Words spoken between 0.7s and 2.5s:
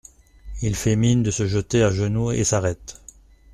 fait mine de se jeter à genoux et